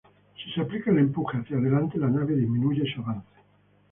[0.39, 3.35] Si se aplica el empuje hacia adelante la nave disminuye su avance.